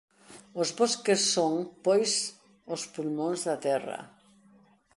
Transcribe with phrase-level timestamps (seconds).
[0.61, 1.53] Os bosques son
[1.85, 2.11] pois
[2.73, 3.99] os pulmóns da Terra.